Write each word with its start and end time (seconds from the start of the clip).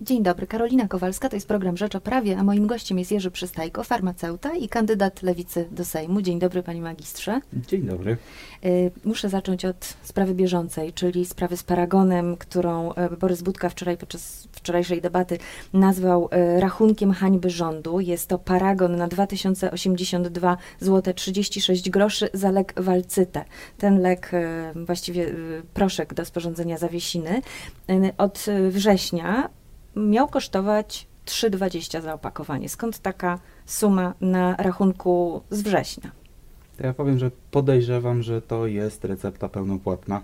Dzień 0.00 0.22
dobry, 0.22 0.46
Karolina 0.46 0.88
Kowalska, 0.88 1.28
to 1.28 1.36
jest 1.36 1.48
program 1.48 1.76
Rzecz 1.76 1.94
o 1.94 2.00
Prawie, 2.00 2.38
a 2.38 2.44
moim 2.44 2.66
gościem 2.66 2.98
jest 2.98 3.12
Jerzy 3.12 3.30
Przystajko, 3.30 3.84
farmaceuta 3.84 4.54
i 4.54 4.68
kandydat 4.68 5.22
Lewicy 5.22 5.68
do 5.70 5.84
Sejmu. 5.84 6.22
Dzień 6.22 6.38
dobry, 6.38 6.62
panie 6.62 6.80
magistrze. 6.80 7.40
Dzień 7.52 7.82
dobry. 7.82 8.16
Y, 8.64 8.90
Muszę 9.04 9.28
zacząć 9.28 9.64
od 9.64 9.96
sprawy 10.02 10.34
bieżącej, 10.34 10.92
czyli 10.92 11.26
sprawy 11.26 11.56
z 11.56 11.62
paragonem, 11.62 12.36
którą 12.36 12.92
e, 12.92 13.16
Borys 13.16 13.42
Budka 13.42 13.68
wczoraj 13.68 13.96
podczas 13.96 14.48
wczorajszej 14.52 15.00
debaty 15.00 15.38
nazwał 15.72 16.28
e, 16.30 16.60
rachunkiem 16.60 17.12
hańby 17.12 17.50
rządu. 17.50 18.00
Jest 18.00 18.28
to 18.28 18.38
paragon 18.38 18.96
na 18.96 19.08
2082 19.08 20.56
zł 20.80 21.14
36 21.14 21.90
groszy 21.90 22.28
za 22.34 22.50
lek 22.50 22.74
Walcytę. 22.76 23.44
Ten 23.78 24.00
lek, 24.00 24.30
e, 24.34 24.72
właściwie 24.86 25.34
proszek 25.74 26.14
do 26.14 26.24
sporządzenia 26.24 26.78
zawiesiny, 26.78 27.42
od 28.18 28.46
września 28.70 29.48
miał 29.98 30.28
kosztować 30.28 31.06
3,20 31.26 32.02
za 32.02 32.14
opakowanie. 32.14 32.68
Skąd 32.68 32.98
taka 32.98 33.38
suma 33.66 34.14
na 34.20 34.56
rachunku 34.56 35.42
z 35.50 35.62
września? 35.62 36.10
Ja 36.80 36.94
powiem, 36.94 37.18
że 37.18 37.30
podejrzewam, 37.50 38.22
że 38.22 38.42
to 38.42 38.66
jest 38.66 39.04
recepta 39.04 39.48
pełnopłatna, 39.48 40.22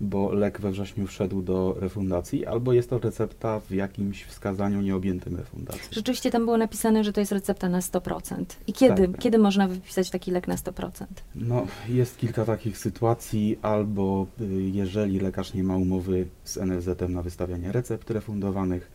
bo 0.00 0.32
lek 0.32 0.60
we 0.60 0.70
wrześniu 0.70 1.06
wszedł 1.06 1.42
do 1.42 1.76
refundacji, 1.80 2.46
albo 2.46 2.72
jest 2.72 2.90
to 2.90 2.98
recepta 2.98 3.60
w 3.60 3.70
jakimś 3.70 4.24
wskazaniu 4.24 4.80
nieobjętym 4.80 5.36
refundacją. 5.36 5.82
Rzeczywiście 5.90 6.30
tam 6.30 6.44
było 6.44 6.56
napisane, 6.58 7.04
że 7.04 7.12
to 7.12 7.20
jest 7.20 7.32
recepta 7.32 7.68
na 7.68 7.80
100%. 7.80 8.44
I 8.66 8.72
kiedy, 8.72 9.08
Tak. 9.08 9.18
kiedy 9.20 9.38
można 9.38 9.68
wypisać 9.68 10.10
taki 10.10 10.30
lek 10.30 10.48
na 10.48 10.56
100%? 10.56 11.04
No, 11.34 11.66
jest 11.88 12.18
kilka 12.18 12.44
takich 12.44 12.78
sytuacji, 12.78 13.58
albo 13.62 14.26
y, 14.40 14.44
jeżeli 14.72 15.20
lekarz 15.20 15.54
nie 15.54 15.64
ma 15.64 15.76
umowy 15.76 16.26
z 16.44 16.56
NFZ-em 16.56 17.12
na 17.12 17.22
wystawianie 17.22 17.72
recept 17.72 18.10
refundowanych, 18.10 18.90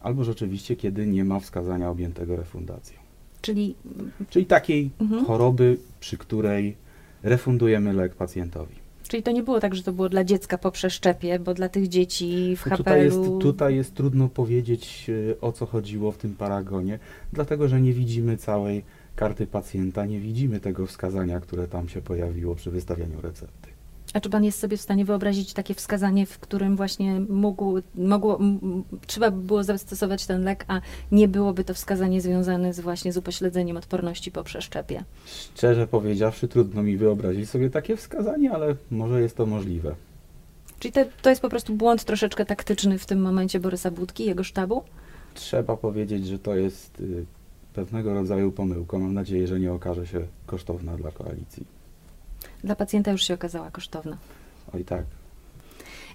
albo 0.00 0.24
rzeczywiście, 0.24 0.76
kiedy 0.76 1.06
nie 1.06 1.24
ma 1.24 1.40
wskazania 1.40 1.90
objętego 1.90 2.36
refundacją. 2.36 2.98
Czyli 3.40 3.74
Czyli 4.30 4.46
takiej 4.46 4.90
Mhm. 5.00 5.24
choroby, 5.24 5.76
przy 6.00 6.18
której 6.18 6.76
refundujemy 7.22 7.92
lek 7.92 8.14
pacjentowi. 8.14 8.83
Czyli 9.14 9.22
to 9.22 9.32
nie 9.32 9.42
było 9.42 9.60
tak, 9.60 9.74
że 9.74 9.82
to 9.82 9.92
było 9.92 10.08
dla 10.08 10.24
dziecka 10.24 10.58
po 10.58 10.70
przeszczepie, 10.70 11.38
bo 11.38 11.54
dla 11.54 11.68
tych 11.68 11.88
dzieci 11.88 12.56
w 12.56 12.66
No 12.66 12.76
Tutaj 12.76 13.04
jest, 13.04 13.18
tutaj 13.40 13.76
jest 13.76 13.94
trudno 13.94 14.28
powiedzieć, 14.28 15.06
y, 15.08 15.36
o 15.40 15.52
co 15.52 15.66
chodziło 15.66 16.12
w 16.12 16.16
tym 16.16 16.34
paragonie, 16.34 16.98
dlatego 17.32 17.68
że 17.68 17.80
nie 17.80 17.92
widzimy 17.92 18.36
całej 18.36 18.84
karty 19.16 19.46
pacjenta, 19.46 20.06
nie 20.06 20.20
widzimy 20.20 20.60
tego 20.60 20.86
wskazania, 20.86 21.40
które 21.40 21.68
tam 21.68 21.88
się 21.88 22.02
pojawiło 22.02 22.54
przy 22.54 22.70
wystawianiu 22.70 23.20
recepty. 23.20 23.73
A 24.14 24.20
czy 24.20 24.30
pan 24.30 24.44
jest 24.44 24.58
sobie 24.58 24.76
w 24.76 24.80
stanie 24.80 25.04
wyobrazić 25.04 25.52
takie 25.52 25.74
wskazanie, 25.74 26.26
w 26.26 26.38
którym 26.38 26.76
właśnie 26.76 27.20
mógł, 27.20 27.78
mogło, 27.94 28.38
trzeba 29.06 29.30
by 29.30 29.46
było 29.46 29.64
zastosować 29.64 30.26
ten 30.26 30.44
lek, 30.44 30.64
a 30.68 30.80
nie 31.12 31.28
byłoby 31.28 31.64
to 31.64 31.74
wskazanie 31.74 32.20
związane 32.20 32.74
z 32.74 32.80
właśnie 32.80 33.12
z 33.12 33.16
upośledzeniem 33.16 33.76
odporności 33.76 34.30
po 34.30 34.44
przeszczepie? 34.44 35.04
Szczerze 35.26 35.86
powiedziawszy, 35.86 36.48
trudno 36.48 36.82
mi 36.82 36.96
wyobrazić 36.96 37.50
sobie 37.50 37.70
takie 37.70 37.96
wskazanie, 37.96 38.52
ale 38.52 38.76
może 38.90 39.20
jest 39.22 39.36
to 39.36 39.46
możliwe. 39.46 39.94
Czyli 40.78 40.92
to, 40.92 41.00
to 41.22 41.30
jest 41.30 41.42
po 41.42 41.48
prostu 41.48 41.74
błąd 41.74 42.04
troszeczkę 42.04 42.44
taktyczny 42.44 42.98
w 42.98 43.06
tym 43.06 43.22
momencie 43.22 43.60
Borysa 43.60 43.90
Budki, 43.90 44.24
jego 44.24 44.44
sztabu? 44.44 44.82
Trzeba 45.34 45.76
powiedzieć, 45.76 46.26
że 46.26 46.38
to 46.38 46.54
jest 46.56 47.00
y, 47.00 47.24
pewnego 47.74 48.14
rodzaju 48.14 48.52
pomyłką. 48.52 48.98
Mam 48.98 49.14
nadzieję, 49.14 49.46
że 49.46 49.60
nie 49.60 49.72
okaże 49.72 50.06
się 50.06 50.20
kosztowna 50.46 50.96
dla 50.96 51.10
koalicji. 51.10 51.66
Dla 52.64 52.74
pacjenta 52.76 53.10
już 53.10 53.22
się 53.22 53.34
okazała 53.34 53.70
kosztowna. 53.70 54.16
Oj 54.74 54.84
tak. 54.84 55.02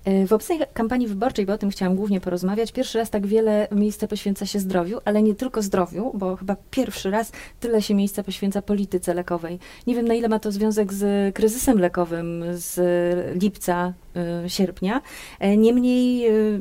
E, 0.05 0.27
W 0.27 0.33
obecnej 0.33 0.59
kampanii 0.73 1.07
wyborczej, 1.07 1.45
bo 1.45 1.53
o 1.53 1.57
tym 1.57 1.69
chciałam 1.69 1.95
głównie 1.95 2.21
porozmawiać, 2.21 2.71
pierwszy 2.71 2.97
raz 2.97 3.09
tak 3.09 3.27
wiele 3.27 3.67
miejsca 3.71 4.07
poświęca 4.07 4.45
się 4.45 4.59
zdrowiu, 4.59 4.99
ale 5.05 5.21
nie 5.21 5.35
tylko 5.35 5.61
zdrowiu, 5.61 6.11
bo 6.13 6.35
chyba 6.35 6.55
pierwszy 6.71 7.11
raz 7.11 7.31
tyle 7.59 7.81
się 7.81 7.95
miejsca 7.95 8.23
poświęca 8.23 8.61
polityce 8.61 9.13
lekowej. 9.13 9.59
Nie 9.87 9.95
wiem, 9.95 10.07
na 10.07 10.13
ile 10.13 10.27
ma 10.29 10.39
to 10.39 10.51
związek 10.51 10.93
z 10.93 11.35
kryzysem 11.35 11.79
lekowym 11.79 12.43
z 12.51 12.79
lipca, 13.43 13.93
y, 14.45 14.49
sierpnia. 14.49 15.01
E, 15.39 15.57
Niemniej 15.57 16.27
y, 16.29 16.59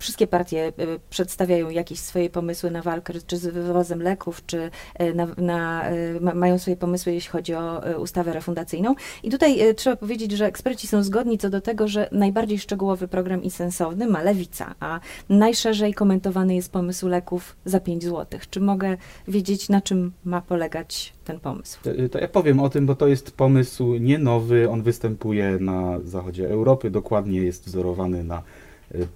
wszystkie 0.00 0.26
partie 0.26 0.68
y, 0.68 1.00
przedstawiają 1.10 1.70
jakieś 1.70 1.98
swoje 1.98 2.30
pomysły 2.30 2.70
na 2.70 2.82
walkę 2.82 3.12
czy 3.26 3.36
z 3.36 3.46
wywozem 3.46 4.02
leków, 4.02 4.46
czy 4.46 4.70
y, 5.02 5.14
na, 5.14 5.26
na, 5.36 5.84
ma, 6.20 6.34
mają 6.34 6.58
swoje 6.58 6.76
pomysły, 6.76 7.12
jeśli 7.12 7.30
chodzi 7.30 7.54
o 7.54 7.82
ustawę 7.98 8.32
refundacyjną. 8.32 8.94
I 9.22 9.30
tutaj 9.30 9.74
trzeba 9.76 9.96
powiedzieć, 9.96 10.32
że 10.32 10.46
eksperci 10.46 10.86
są 10.86 11.02
zgodni 11.02 11.38
co 11.38 11.50
do 11.50 11.60
tego, 11.60 11.88
że 11.88 12.08
najbardziej 12.12 12.58
szczegółowy 12.58 13.08
program 13.08 13.42
i 13.42 13.50
sensowny 13.50 14.06
ma 14.06 14.22
lewica, 14.22 14.74
a 14.80 15.00
najszerzej 15.28 15.94
komentowany 15.94 16.54
jest 16.54 16.72
pomysł 16.72 17.08
leków 17.08 17.56
za 17.64 17.80
5 17.80 18.04
zł. 18.04 18.40
Czy 18.50 18.60
mogę 18.60 18.96
wiedzieć, 19.28 19.68
na 19.68 19.80
czym 19.80 20.12
ma 20.24 20.40
polegać 20.40 21.12
ten 21.24 21.40
pomysł? 21.40 21.78
To, 21.82 21.90
to 22.10 22.18
ja 22.18 22.28
powiem 22.28 22.60
o 22.60 22.68
tym, 22.68 22.86
bo 22.86 22.94
to 22.94 23.06
jest 23.06 23.30
pomysł 23.30 23.94
nie 23.94 24.18
nowy, 24.18 24.70
on 24.70 24.82
występuje 24.82 25.58
na 25.60 26.00
zachodzie 26.04 26.50
Europy, 26.50 26.90
dokładnie 26.90 27.42
jest 27.42 27.66
wzorowany 27.66 28.24
na 28.24 28.42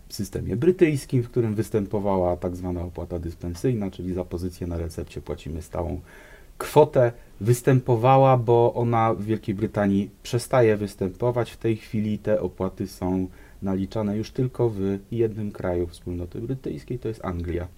systemie 0.08 0.56
brytyjskim, 0.56 1.22
w 1.22 1.30
którym 1.30 1.54
występowała 1.54 2.36
tak 2.36 2.56
zwana 2.56 2.82
opłata 2.82 3.18
dyspensyjna, 3.18 3.90
czyli 3.90 4.14
za 4.14 4.24
pozycję 4.24 4.66
na 4.66 4.78
recepcie 4.78 5.20
płacimy 5.20 5.62
stałą 5.62 6.00
kwotę. 6.58 7.12
Występowała, 7.40 8.36
bo 8.36 8.74
ona 8.74 9.14
w 9.14 9.24
Wielkiej 9.24 9.54
Brytanii 9.54 10.10
przestaje 10.22 10.76
występować. 10.76 11.50
W 11.50 11.56
tej 11.56 11.76
chwili 11.76 12.18
te 12.18 12.40
opłaty 12.40 12.88
są 12.88 13.26
naliczane 13.62 14.16
już 14.16 14.30
tylko 14.30 14.70
w 14.70 14.98
jednym 15.10 15.52
kraju 15.52 15.86
wspólnoty 15.86 16.40
brytyjskiej, 16.40 16.98
to 16.98 17.08
jest 17.08 17.24
Anglia. 17.24 17.68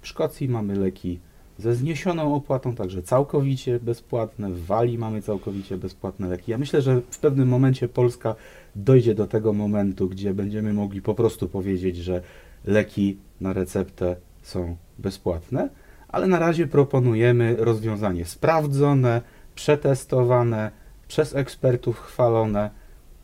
W 0.00 0.08
Szkocji 0.08 0.48
mamy 0.48 0.76
leki 0.76 1.18
ze 1.58 1.74
zniesioną 1.74 2.34
opłatą, 2.34 2.74
także 2.74 3.02
całkowicie 3.02 3.80
bezpłatne. 3.80 4.50
W 4.50 4.66
Walii 4.66 4.98
mamy 4.98 5.22
całkowicie 5.22 5.76
bezpłatne 5.76 6.28
leki. 6.28 6.50
Ja 6.50 6.58
myślę, 6.58 6.82
że 6.82 7.00
w 7.10 7.18
pewnym 7.18 7.48
momencie 7.48 7.88
Polska 7.88 8.34
dojdzie 8.76 9.14
do 9.14 9.26
tego 9.26 9.52
momentu, 9.52 10.08
gdzie 10.08 10.34
będziemy 10.34 10.72
mogli 10.72 11.02
po 11.02 11.14
prostu 11.14 11.48
powiedzieć, 11.48 11.96
że 11.96 12.22
leki 12.64 13.18
na 13.40 13.52
receptę 13.52 14.16
są 14.42 14.76
bezpłatne, 14.98 15.68
ale 16.08 16.26
na 16.26 16.38
razie 16.38 16.66
proponujemy 16.66 17.56
rozwiązanie 17.58 18.24
sprawdzone, 18.24 19.22
przetestowane, 19.54 20.70
przez 21.08 21.34
ekspertów 21.34 22.00
chwalone, 22.00 22.70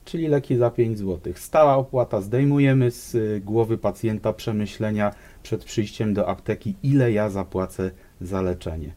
czyli 0.04 0.28
leki 0.28 0.56
za 0.56 0.70
5 0.70 0.98
zł. 0.98 1.32
Stała 1.36 1.76
opłata, 1.76 2.20
zdejmujemy 2.20 2.90
z 2.90 3.16
głowy 3.44 3.78
pacjenta 3.78 4.32
przemyślenia 4.32 5.14
przed 5.42 5.64
przyjściem 5.64 6.14
do 6.14 6.28
apteki, 6.28 6.74
ile 6.82 7.12
ja 7.12 7.30
zapłacę 7.30 7.90
za 8.20 8.42
leczenie. 8.42 8.94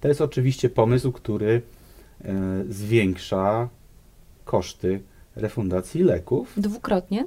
To 0.00 0.08
jest 0.08 0.20
oczywiście 0.20 0.68
pomysł, 0.70 1.12
który 1.12 1.62
e, 2.24 2.64
zwiększa 2.68 3.68
koszty 4.44 5.00
refundacji 5.36 6.02
leków 6.02 6.52
Dwukrotnie? 6.56 7.24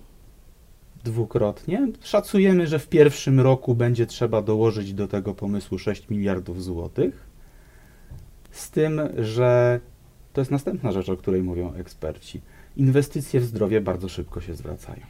dwukrotnie. 1.03 1.87
Szacujemy, 2.01 2.67
że 2.67 2.79
w 2.79 2.87
pierwszym 2.87 3.39
roku 3.39 3.75
będzie 3.75 4.05
trzeba 4.05 4.41
dołożyć 4.41 4.93
do 4.93 5.07
tego 5.07 5.33
pomysłu 5.33 5.79
6 5.79 6.09
miliardów 6.09 6.63
złotych. 6.63 7.27
Z 8.51 8.71
tym, 8.71 9.01
że 9.17 9.79
to 10.33 10.41
jest 10.41 10.51
następna 10.51 10.91
rzecz, 10.91 11.09
o 11.09 11.17
której 11.17 11.43
mówią 11.43 11.73
eksperci. 11.73 12.41
Inwestycje 12.77 13.39
w 13.39 13.43
zdrowie 13.43 13.81
bardzo 13.81 14.09
szybko 14.09 14.41
się 14.41 14.55
zwracają. 14.55 15.05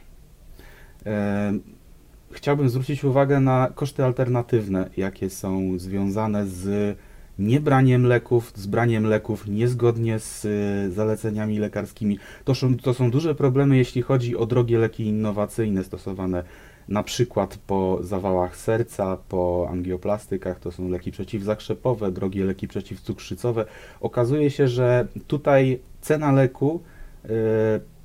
Chciałbym 2.30 2.68
zwrócić 2.68 3.04
uwagę 3.04 3.40
na 3.40 3.72
koszty 3.74 4.04
alternatywne, 4.04 4.90
jakie 4.96 5.30
są 5.30 5.78
związane 5.78 6.46
z 6.46 6.96
niebraniem 7.38 8.06
leków, 8.06 8.52
z 8.54 8.66
braniem 8.66 9.06
leków 9.06 9.46
niezgodnie 9.46 10.18
z 10.18 10.44
y, 10.44 10.92
zaleceniami 10.92 11.58
lekarskimi. 11.58 12.18
To 12.44 12.54
są, 12.54 12.76
to 12.76 12.94
są 12.94 13.10
duże 13.10 13.34
problemy, 13.34 13.76
jeśli 13.76 14.02
chodzi 14.02 14.36
o 14.36 14.46
drogie 14.46 14.78
leki 14.78 15.06
innowacyjne 15.06 15.84
stosowane 15.84 16.44
na 16.88 17.02
przykład 17.02 17.58
po 17.66 17.98
zawałach 18.02 18.56
serca, 18.56 19.16
po 19.28 19.66
angioplastykach, 19.70 20.60
to 20.60 20.72
są 20.72 20.88
leki 20.88 21.12
przeciwzakrzepowe, 21.12 22.12
drogie 22.12 22.44
leki 22.44 22.68
przeciwcukrzycowe. 22.68 23.64
Okazuje 24.00 24.50
się, 24.50 24.68
że 24.68 25.06
tutaj 25.26 25.78
cena 26.00 26.32
leku 26.32 26.82
y, 27.24 27.28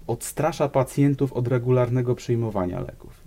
odstrasza 0.08 0.70
pacjentów 0.70 1.34
od 1.34 1.48
regularnego 1.48 2.16
przyjmowania 2.16 2.80
leków. 2.80 3.19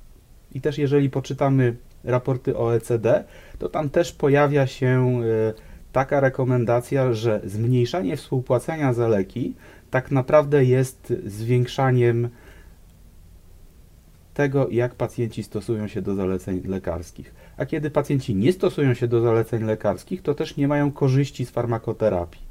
I 0.54 0.60
też 0.60 0.78
jeżeli 0.78 1.10
poczytamy 1.10 1.76
raporty 2.04 2.56
OECD, 2.56 3.24
to 3.58 3.68
tam 3.68 3.90
też 3.90 4.12
pojawia 4.12 4.66
się 4.66 5.20
y, 5.22 5.54
taka 5.92 6.20
rekomendacja, 6.20 7.12
że 7.12 7.40
zmniejszanie 7.44 8.16
współpłacenia 8.16 8.92
za 8.92 9.08
leki 9.08 9.54
tak 9.90 10.10
naprawdę 10.10 10.64
jest 10.64 11.12
zwiększaniem 11.26 12.28
tego, 14.34 14.68
jak 14.70 14.94
pacjenci 14.94 15.42
stosują 15.42 15.88
się 15.88 16.02
do 16.02 16.14
zaleceń 16.14 16.62
lekarskich. 16.64 17.34
A 17.56 17.66
kiedy 17.66 17.90
pacjenci 17.90 18.34
nie 18.34 18.52
stosują 18.52 18.94
się 18.94 19.08
do 19.08 19.20
zaleceń 19.20 19.64
lekarskich, 19.64 20.22
to 20.22 20.34
też 20.34 20.56
nie 20.56 20.68
mają 20.68 20.92
korzyści 20.92 21.46
z 21.46 21.50
farmakoterapii, 21.50 22.42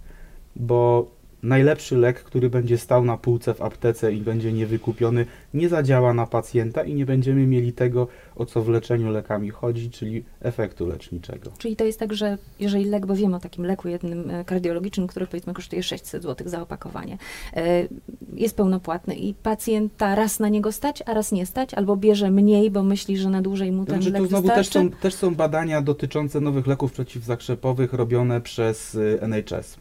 bo 0.55 1.11
najlepszy 1.43 1.97
lek, 1.97 2.23
który 2.23 2.49
będzie 2.49 2.77
stał 2.77 3.05
na 3.05 3.17
półce 3.17 3.53
w 3.53 3.61
aptece 3.61 4.13
i 4.13 4.21
będzie 4.21 4.53
niewykupiony, 4.53 5.25
nie 5.53 5.69
zadziała 5.69 6.13
na 6.13 6.27
pacjenta 6.27 6.83
i 6.83 6.93
nie 6.93 7.05
będziemy 7.05 7.47
mieli 7.47 7.73
tego, 7.73 8.07
o 8.35 8.45
co 8.45 8.61
w 8.61 8.69
leczeniu 8.69 9.11
lekami 9.11 9.49
chodzi, 9.49 9.89
czyli 9.89 10.23
efektu 10.41 10.87
leczniczego. 10.87 11.51
Czyli 11.57 11.75
to 11.75 11.85
jest 11.85 11.99
tak, 11.99 12.13
że 12.13 12.37
jeżeli 12.59 12.85
lek, 12.85 13.05
bo 13.05 13.15
wiem 13.15 13.33
o 13.33 13.39
takim 13.39 13.65
leku 13.65 13.87
jednym 13.87 14.29
e, 14.29 14.45
kardiologicznym, 14.45 15.07
który 15.07 15.27
powiedzmy 15.27 15.53
kosztuje 15.53 15.83
600 15.83 16.23
zł 16.23 16.49
za 16.49 16.61
opakowanie, 16.61 17.17
e, 17.53 17.87
jest 18.33 18.55
pełnopłatny 18.55 19.15
i 19.15 19.33
pacjenta 19.33 20.15
raz 20.15 20.39
na 20.39 20.49
niego 20.49 20.71
stać, 20.71 21.03
a 21.05 21.13
raz 21.13 21.31
nie 21.31 21.45
stać, 21.45 21.73
albo 21.73 21.95
bierze 21.95 22.31
mniej, 22.31 22.71
bo 22.71 22.83
myśli, 22.83 23.17
że 23.17 23.29
na 23.29 23.41
dłużej 23.41 23.71
mu 23.71 23.85
ten 23.85 23.95
Znaczy, 23.95 24.11
lek 24.11 24.21
tu 24.21 24.27
znowu 24.27 24.47
też 24.47 24.57
wystarczy. 24.57 24.89
są, 24.89 25.01
też 25.01 25.13
są 25.13 25.35
badania 25.35 25.81
dotyczące 25.81 26.41
nowych 26.41 26.67
leków 26.67 26.91
przeciwzakrzepowych 26.91 27.93
robione 27.93 28.41
przez 28.41 28.95
y, 28.95 29.19
NHS. 29.21 29.77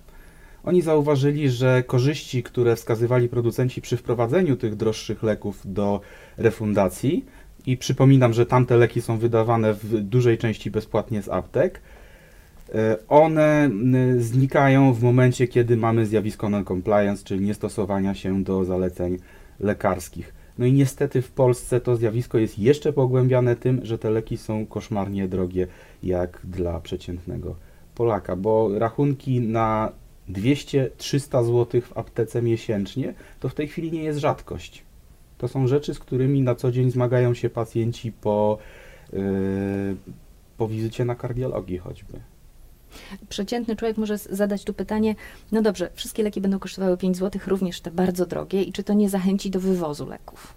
Oni 0.65 0.83
zauważyli, 0.83 1.51
że 1.51 1.83
korzyści, 1.83 2.43
które 2.43 2.77
wskazywali 2.77 3.29
producenci 3.29 3.81
przy 3.81 3.97
wprowadzeniu 3.97 4.57
tych 4.57 4.77
droższych 4.77 5.23
leków 5.23 5.61
do 5.65 6.01
refundacji, 6.37 7.25
i 7.67 7.77
przypominam, 7.77 8.33
że 8.33 8.47
tamte 8.47 8.77
leki 8.77 9.03
są 9.03 9.19
wydawane 9.19 9.75
w 9.75 10.01
dużej 10.01 10.39
części 10.39 10.71
bezpłatnie 10.71 11.23
z 11.23 11.29
aptek, 11.29 11.81
y, 12.69 12.73
one 13.09 13.71
znikają 14.19 14.93
w 14.93 15.03
momencie, 15.03 15.49
kiedy 15.49 15.77
mamy 15.77 16.07
zjawisko 16.07 16.49
non-compliance, 16.49 17.25
czyli 17.25 17.41
niestosowania 17.41 18.15
się 18.15 18.45
do 18.45 18.65
zaleceń 18.65 19.19
lekarskich. 19.61 20.35
No 20.59 20.67
i 20.67 20.73
niestety 20.73 21.23
w 21.23 21.31
Polsce 21.31 21.81
to 21.81 21.97
zjawisko 21.97 22.39
jest 22.39 22.59
jeszcze 22.59 22.93
pogłębiane 22.93 23.57
tym, 23.57 23.81
że 23.83 23.99
te 23.99 24.11
leki 24.11 24.37
są 24.37 24.67
koszmarnie 24.67 25.29
drogie 25.29 25.67
jak 26.03 26.41
dla 26.45 26.81
przeciętnego 26.81 27.57
Polaka, 27.95 28.37
bo 28.37 28.79
rachunki 28.79 29.41
na 29.41 29.93
200-300 30.33 31.45
zł 31.45 31.81
w 31.81 31.99
aptece 31.99 32.43
miesięcznie 32.43 33.15
to 33.41 33.49
w 33.49 33.55
tej 33.55 33.69
chwili 33.69 33.93
nie 33.93 34.03
jest 34.03 34.19
rzadkość. 34.19 34.83
To 35.39 35.49
są 35.49 35.67
rzeczy, 35.67 35.95
z 35.95 35.99
którymi 35.99 36.43
na 36.43 36.55
co 36.55 36.73
dzień 36.73 36.91
zmagają 36.91 37.35
się 37.35 37.51
pacjenci 37.51 38.13
po, 38.13 38.59
yy, 39.13 39.21
po 40.57 40.69
wizycie 40.69 41.05
na 41.05 41.15
kardiologii 41.15 41.79
choćby. 41.79 42.21
Przeciętny 43.29 43.77
człowiek 43.77 43.97
może 43.97 44.19
zadać 44.19 44.65
tu 44.65 44.75
pytanie, 44.75 45.15
no 45.53 45.63
dobrze, 45.63 45.91
wszystkie 45.95 46.23
leki 46.23 46.41
będą 46.41 46.59
kosztowały 46.59 46.97
5 46.97 47.17
zł, 47.17 47.41
również 47.47 47.81
te 47.81 47.91
bardzo 47.91 48.27
drogie 48.27 48.63
i 48.63 48.73
czy 48.73 48.83
to 48.83 48.93
nie 48.93 49.09
zachęci 49.09 49.51
do 49.51 49.61
wywozu 49.61 50.07
leków? 50.07 50.55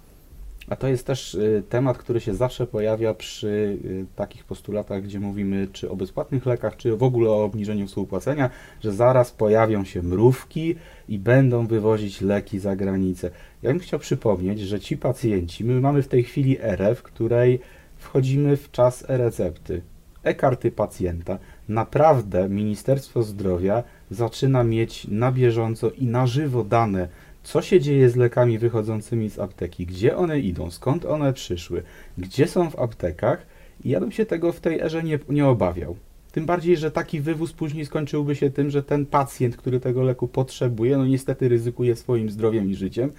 A 0.70 0.76
to 0.76 0.88
jest 0.88 1.08
też 1.08 1.36
y, 1.36 1.64
temat, 1.70 1.98
który 1.98 2.20
się 2.20 2.36
zawsze 2.36 2.68
pojawia 2.68 3.14
przy 3.14 3.78
y, 3.86 4.06
takich 4.16 4.44
postulatach, 4.44 5.04
gdzie 5.04 5.20
mówimy 5.20 5.68
czy 5.74 5.90
o 5.90 5.96
bezpłatnych 5.96 6.46
lekach, 6.46 6.78
czy 6.78 6.96
w 6.96 7.04
ogóle 7.04 7.30
o 7.30 7.44
obniżeniu 7.44 7.88
współpłacenia, 7.88 8.50
że 8.82 8.92
zaraz 8.92 9.32
pojawią 9.32 9.84
się 9.84 10.02
mrówki 10.02 10.76
i 11.10 11.20
będą 11.20 11.68
wywozić 11.68 12.22
leki 12.22 12.60
za 12.60 12.76
granicę. 12.76 13.32
Ja 13.62 13.70
bym 13.70 13.80
chciał 13.80 14.00
przypomnieć, 14.00 14.60
że 14.60 14.80
ci 14.80 14.98
pacjenci, 14.98 15.66
my 15.66 15.82
mamy 15.82 16.02
w 16.02 16.08
tej 16.08 16.24
chwili 16.24 16.58
erę, 16.62 16.96
w 16.96 17.04
której 17.04 17.60
wchodzimy 17.98 18.58
w 18.58 18.72
czas 18.72 19.10
e-recepty, 19.10 19.82
e-karty 20.24 20.72
pacjenta. 20.72 21.38
Naprawdę 21.70 22.50
Ministerstwo 22.50 23.24
Zdrowia 23.24 23.84
zaczyna 24.12 24.64
mieć 24.64 25.08
na 25.08 25.32
bieżąco 25.32 25.92
i 25.92 26.06
na 26.06 26.28
żywo 26.28 26.64
dane, 26.64 27.08
co 27.44 27.62
się 27.62 27.80
dzieje 27.80 28.10
z 28.10 28.16
lekami 28.16 28.58
wychodzącymi 28.58 29.30
z 29.30 29.40
apteki, 29.40 29.86
gdzie 29.86 30.18
one 30.18 30.40
idą, 30.40 30.72
skąd 30.72 31.06
one 31.06 31.34
przyszły, 31.34 31.84
gdzie 32.18 32.48
są 32.48 32.70
w 32.70 32.80
aptekach 32.80 33.46
i 33.84 33.90
ja 33.90 34.00
bym 34.00 34.12
się 34.12 34.26
tego 34.26 34.52
w 34.52 34.60
tej 34.60 34.80
erze 34.80 35.04
nie, 35.04 35.20
nie 35.30 35.48
obawiał. 35.48 35.96
Tym 36.32 36.46
bardziej, 36.46 36.78
że 36.78 36.92
taki 36.92 37.20
wywóz 37.22 37.54
później 37.54 37.86
skończyłby 37.86 38.36
się 38.36 38.50
tym, 38.50 38.70
że 38.70 38.84
ten 38.84 39.06
pacjent, 39.06 39.58
który 39.58 39.80
tego 39.80 40.04
leku 40.04 40.28
potrzebuje, 40.28 40.98
no 40.98 41.06
niestety 41.06 41.50
ryzykuje 41.50 41.96
swoim 41.96 42.30
zdrowiem 42.30 42.70
i 42.70 42.76
życiem, 42.76 43.12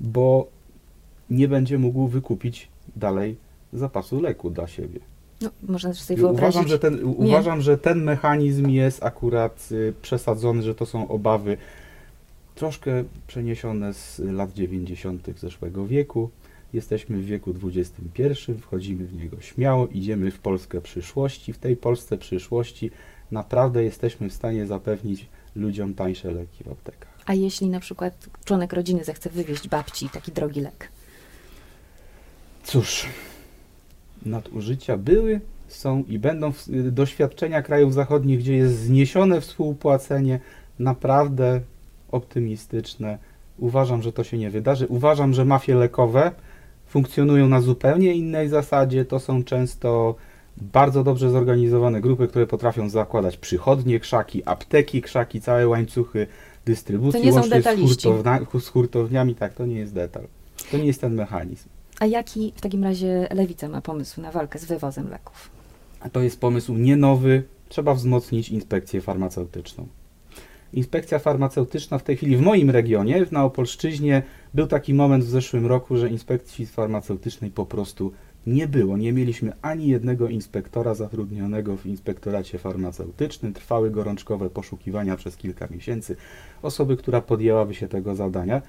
bo 0.00 0.48
nie 1.30 1.48
będzie 1.48 1.78
mógł 1.78 2.08
wykupić 2.08 2.68
dalej 2.96 3.36
zapasu 3.72 4.20
leku 4.20 4.50
dla 4.50 4.66
siebie. 4.66 5.00
No, 5.40 5.50
można 5.68 5.94
sobie 5.94 6.20
wyobrazić. 6.20 6.56
Uważam, 6.56 6.68
że 6.68 6.78
ten, 6.78 7.04
uważam, 7.04 7.60
że 7.60 7.78
ten 7.78 8.02
mechanizm 8.02 8.68
jest 8.68 9.04
akurat 9.04 9.68
y, 9.72 9.92
przesadzony, 10.02 10.62
że 10.62 10.74
to 10.74 10.86
są 10.86 11.08
obawy 11.08 11.56
troszkę 12.54 13.04
przeniesione 13.26 13.94
z 13.94 14.18
lat 14.18 14.52
90. 14.52 15.38
zeszłego 15.38 15.86
wieku. 15.86 16.30
Jesteśmy 16.72 17.18
w 17.18 17.24
wieku 17.24 17.54
XXI, 17.64 18.52
wchodzimy 18.60 19.06
w 19.06 19.14
niego 19.14 19.40
śmiało, 19.40 19.86
idziemy 19.86 20.30
w 20.30 20.38
Polskę 20.38 20.80
przyszłości. 20.80 21.52
W 21.52 21.58
tej 21.58 21.76
Polsce 21.76 22.18
przyszłości 22.18 22.90
naprawdę 23.30 23.84
jesteśmy 23.84 24.30
w 24.30 24.32
stanie 24.32 24.66
zapewnić 24.66 25.26
ludziom 25.56 25.94
tańsze 25.94 26.30
leki 26.32 26.64
w 26.64 26.68
aptekach. 26.68 27.18
A 27.26 27.34
jeśli 27.34 27.68
na 27.68 27.80
przykład 27.80 28.28
członek 28.44 28.72
rodziny 28.72 29.04
zechce 29.04 29.30
wywieźć 29.30 29.68
babci 29.68 30.08
taki 30.08 30.32
drogi 30.32 30.60
lek? 30.60 30.88
Cóż, 32.64 33.06
nadużycia 34.26 34.96
były, 34.96 35.40
są 35.68 36.04
i 36.08 36.18
będą 36.18 36.52
doświadczenia 36.68 37.62
krajów 37.62 37.94
zachodnich, 37.94 38.38
gdzie 38.38 38.56
jest 38.56 38.78
zniesione 38.78 39.40
współpłacenie, 39.40 40.40
naprawdę 40.78 41.60
optymistyczne. 42.14 43.18
Uważam, 43.58 44.02
że 44.02 44.12
to 44.12 44.24
się 44.24 44.38
nie 44.38 44.50
wydarzy. 44.50 44.86
Uważam, 44.86 45.34
że 45.34 45.44
mafie 45.44 45.74
lekowe 45.74 46.32
funkcjonują 46.86 47.48
na 47.48 47.60
zupełnie 47.60 48.14
innej 48.14 48.48
zasadzie. 48.48 49.04
To 49.04 49.20
są 49.20 49.44
często 49.44 50.14
bardzo 50.56 51.04
dobrze 51.04 51.30
zorganizowane 51.30 52.00
grupy, 52.00 52.28
które 52.28 52.46
potrafią 52.46 52.88
zakładać 52.88 53.36
przychodnie 53.36 54.00
krzaki, 54.00 54.42
apteki 54.44 55.02
krzaki, 55.02 55.40
całe 55.40 55.68
łańcuchy 55.68 56.26
dystrybucji, 56.64 57.20
To 57.20 57.26
nie 57.26 57.32
są 57.32 57.42
z, 57.42 57.50
hurtowna- 57.50 58.60
z 58.60 58.68
hurtowniami. 58.68 59.34
Tak, 59.34 59.54
to 59.54 59.66
nie 59.66 59.78
jest 59.78 59.94
detal. 59.94 60.24
To 60.70 60.78
nie 60.78 60.86
jest 60.86 61.00
ten 61.00 61.14
mechanizm. 61.14 61.68
A 62.00 62.06
jaki 62.06 62.52
w 62.56 62.60
takim 62.60 62.84
razie 62.84 63.28
Lewica 63.34 63.68
ma 63.68 63.80
pomysł 63.80 64.20
na 64.20 64.32
walkę 64.32 64.58
z 64.58 64.64
wywozem 64.64 65.10
leków? 65.10 65.50
To 66.12 66.20
jest 66.20 66.40
pomysł 66.40 66.74
nie 66.74 66.96
nowy. 66.96 67.42
Trzeba 67.68 67.94
wzmocnić 67.94 68.48
inspekcję 68.48 69.00
farmaceutyczną. 69.00 69.86
Inspekcja 70.74 71.18
farmaceutyczna 71.18 71.98
w 71.98 72.02
tej 72.02 72.16
chwili 72.16 72.36
w 72.36 72.40
moim 72.40 72.70
regionie, 72.70 73.26
na 73.30 73.44
Opolszczyźnie, 73.44 74.22
był 74.54 74.66
taki 74.66 74.94
moment 74.94 75.24
w 75.24 75.28
zeszłym 75.28 75.66
roku, 75.66 75.96
że 75.96 76.08
inspekcji 76.08 76.66
farmaceutycznej 76.66 77.50
po 77.50 77.66
prostu 77.66 78.12
nie 78.46 78.68
było. 78.68 78.96
Nie 78.96 79.12
mieliśmy 79.12 79.52
ani 79.62 79.86
jednego 79.86 80.28
inspektora 80.28 80.94
zatrudnionego 80.94 81.76
w 81.76 81.86
inspektoracie 81.86 82.58
farmaceutycznym. 82.58 83.52
Trwały 83.52 83.90
gorączkowe 83.90 84.50
poszukiwania 84.50 85.16
przez 85.16 85.36
kilka 85.36 85.66
miesięcy. 85.70 86.16
Osoby, 86.62 86.96
która 86.96 87.20
podjęłaby 87.20 87.74
się 87.74 87.88
tego 87.88 88.14
zadania 88.14 88.62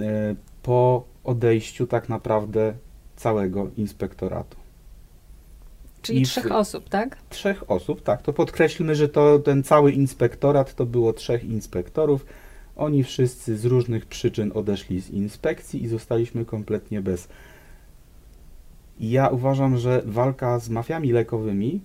e, 0.00 0.34
po 0.62 1.04
odejściu 1.24 1.86
tak 1.86 2.08
naprawdę 2.08 2.74
całego 3.16 3.70
inspektoratu. 3.76 4.65
Czyli 6.06 6.20
I 6.20 6.24
trzech 6.24 6.52
osób, 6.52 6.88
tak? 6.88 7.16
Trzech 7.28 7.70
osób, 7.70 8.02
tak. 8.02 8.22
To 8.22 8.32
podkreślmy, 8.32 8.94
że 8.94 9.08
to 9.08 9.38
ten 9.38 9.62
cały 9.62 9.92
inspektorat 9.92 10.74
to 10.74 10.86
było 10.86 11.12
trzech 11.12 11.44
inspektorów. 11.44 12.26
Oni 12.76 13.04
wszyscy 13.04 13.56
z 13.56 13.64
różnych 13.64 14.06
przyczyn 14.06 14.52
odeszli 14.54 15.00
z 15.00 15.10
inspekcji 15.10 15.82
i 15.82 15.88
zostaliśmy 15.88 16.44
kompletnie 16.44 17.00
bez. 17.00 17.28
Ja 19.00 19.28
uważam, 19.28 19.78
że 19.78 20.02
walka 20.04 20.58
z 20.58 20.68
mafiami 20.68 21.12
lekowymi 21.12 21.80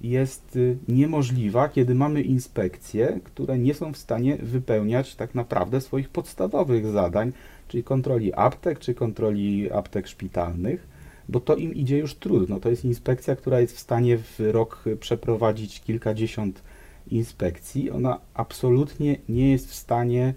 jest 0.00 0.56
y, 0.56 0.76
niemożliwa, 0.88 1.68
kiedy 1.68 1.94
mamy 1.94 2.22
inspekcje, 2.22 3.20
które 3.24 3.58
nie 3.58 3.74
są 3.74 3.92
w 3.92 3.96
stanie 3.96 4.36
wypełniać 4.36 5.14
tak 5.14 5.34
naprawdę 5.34 5.80
swoich 5.80 6.08
podstawowych 6.08 6.86
zadań, 6.86 7.32
czyli 7.68 7.84
kontroli 7.84 8.34
aptek, 8.34 8.78
czy 8.78 8.94
kontroli 8.94 9.72
aptek 9.72 10.08
szpitalnych 10.08 10.91
bo 11.28 11.40
to 11.40 11.56
im 11.56 11.74
idzie 11.74 11.98
już 11.98 12.14
trudno. 12.14 12.60
To 12.60 12.68
jest 12.70 12.84
inspekcja, 12.84 13.36
która 13.36 13.60
jest 13.60 13.76
w 13.76 13.80
stanie 13.80 14.18
w 14.18 14.40
rok 14.40 14.84
przeprowadzić 15.00 15.80
kilkadziesiąt 15.80 16.62
inspekcji. 17.10 17.90
Ona 17.90 18.18
absolutnie 18.34 19.16
nie 19.28 19.50
jest 19.50 19.70
w 19.70 19.74
stanie 19.74 20.34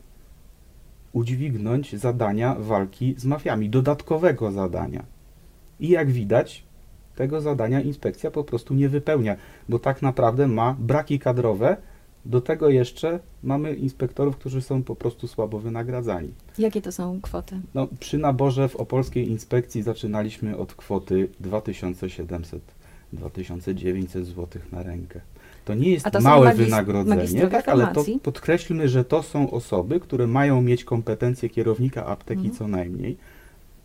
udźwignąć 1.14 1.96
zadania 1.96 2.56
walki 2.60 3.16
z 3.18 3.26
mafiami, 3.26 3.70
dodatkowego 3.70 4.52
zadania. 4.52 5.06
I 5.80 5.90
jak 5.90 6.12
widać, 6.12 6.64
tego 7.16 7.42
zadania 7.42 7.82
inspekcja 7.82 8.32
po 8.32 8.44
prostu 8.44 8.74
nie 8.74 8.90
wypełnia, 8.90 9.36
bo 9.70 9.80
tak 9.80 10.02
naprawdę 10.02 10.48
ma 10.48 10.76
braki 10.80 11.20
kadrowe. 11.20 11.78
Do 12.26 12.42
tego 12.42 12.70
jeszcze 12.70 13.20
mamy 13.44 13.74
inspektorów, 13.74 14.38
którzy 14.38 14.62
są 14.62 14.84
po 14.84 14.96
prostu 14.96 15.28
słabo 15.28 15.60
wynagradzani. 15.60 16.34
Jakie 16.58 16.82
to 16.82 16.92
są 16.92 17.22
kwoty? 17.22 17.60
No, 17.74 17.88
przy 18.00 18.18
naborze 18.18 18.70
w 18.70 18.76
opolskiej 18.76 19.30
inspekcji 19.30 19.84
zaczynaliśmy 19.84 20.58
od 20.58 20.74
kwoty 20.74 21.30
2700-2900 23.14 24.24
zł 24.24 24.48
na 24.72 24.84
rękę. 24.84 25.22
To 25.66 25.74
nie 25.74 25.92
jest 25.92 26.06
to 26.12 26.22
małe 26.22 26.54
wynagrodzenie, 26.54 27.48
tak, 27.48 27.70
ale 27.70 27.88
to 27.88 28.06
podkreślmy, 28.24 28.90
że 28.90 29.06
to 29.06 29.24
są 29.24 29.52
osoby, 29.52 30.00
które 30.00 30.28
mają 30.28 30.62
mieć 30.62 30.84
kompetencje 30.84 31.50
kierownika 31.50 32.06
apteki 32.06 32.40
Mhm. 32.40 32.56
co 32.56 32.68
najmniej. 32.68 33.18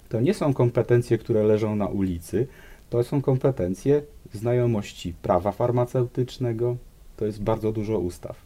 To 0.09 0.21
nie 0.21 0.35
są 0.35 0.55
kompetencje, 0.55 1.19
które 1.19 1.43
leżą 1.43 1.77
na 1.77 1.87
ulicy, 1.87 2.47
to 2.91 3.05
są 3.05 3.23
kompetencje 3.23 4.03
znajomości 4.33 5.15
prawa 5.23 5.53
farmaceutycznego, 5.53 6.77
to 7.21 7.27
jest 7.27 7.43
bardzo 7.43 7.73
dużo 7.73 7.99
ustaw. 7.99 8.37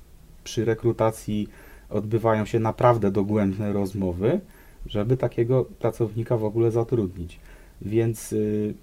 Przy 0.45 0.65
rekrutacji 0.65 1.49
odbywają 1.91 2.45
się 2.45 2.61
naprawdę 2.61 3.11
dogłębne 3.11 3.73
rozmowy, 3.73 4.41
żeby 4.87 5.17
takiego 5.17 5.65
pracownika 5.65 6.37
w 6.37 6.45
ogóle 6.45 6.71
zatrudnić. 6.71 7.39
Więc 7.83 8.33
y, 8.33 8.75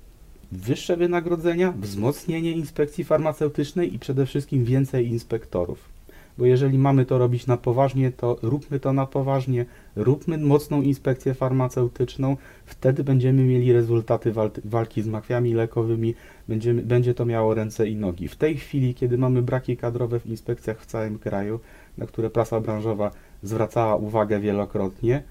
wyższe 0.52 0.98
wynagrodzenia, 0.98 1.72
wzmocnienie 1.72 2.52
inspekcji 2.52 3.04
farmaceutycznej 3.04 3.96
i 3.96 4.00
przede 4.00 4.26
wszystkim 4.26 4.66
więcej 4.66 5.08
inspektorów. 5.08 5.90
Bo 6.38 6.46
jeżeli 6.46 6.78
mamy 6.78 7.06
to 7.06 7.18
robić 7.18 7.48
na 7.48 7.58
poważnie, 7.58 8.12
to 8.12 8.38
róbmy 8.42 8.80
to 8.80 8.94
na 8.94 9.06
poważnie, 9.06 9.66
róbmy 9.96 10.38
mocną 10.38 10.82
inspekcję 10.82 11.34
farmaceutyczną, 11.34 12.38
wtedy 12.66 13.04
będziemy 13.04 13.44
mieli 13.44 13.74
rezultaty 13.74 14.32
wal 14.32 14.52
walki 14.66 15.02
z 15.02 15.08
mafiami 15.08 15.54
lekowymi, 15.54 16.16
będziemy, 16.48 16.82
będzie 16.82 17.14
to 17.14 17.26
miało 17.26 17.54
ręce 17.54 17.88
i 17.88 17.96
nogi. 17.96 18.28
W 18.28 18.36
tej 18.36 18.58
chwili, 18.58 18.94
kiedy 18.94 19.18
mamy 19.18 19.42
braki 19.42 19.78
kadrowe 19.78 20.20
w 20.20 20.28
inspekcjach 20.28 20.82
w 20.82 20.86
całym 20.86 21.20
kraju, 21.20 21.60
na 21.98 22.06
które 22.06 22.30
prasa 22.30 22.60
branżowa 22.60 23.12
zwracała 23.44 23.96
uwagę 23.96 24.40
wielokrotnie, 24.40 25.24